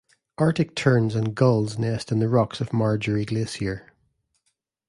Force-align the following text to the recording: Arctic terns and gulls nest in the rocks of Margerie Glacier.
Arctic 0.39 0.73
terns 0.75 1.13
and 1.13 1.35
gulls 1.35 1.77
nest 1.77 2.11
in 2.11 2.17
the 2.17 2.27
rocks 2.27 2.59
of 2.59 2.69
Margerie 2.73 3.23
Glacier. 3.23 3.93